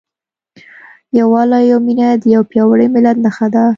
[1.19, 3.63] یووالی او مینه د یو پیاوړي ملت نښه ده.